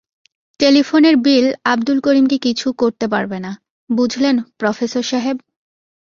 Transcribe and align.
টেলিফোনের 0.59 1.15
বিল 1.17 1.47
আবদুল 1.63 1.97
করিমকে 1.99 2.37
কিছু 2.37 2.67
করতে 2.73 3.05
পারবে 3.07 3.37
না, 3.39 3.51
বুঝলেন 3.89 4.35
প্রফেসর 4.59 5.03
সাহেব? 5.03 5.37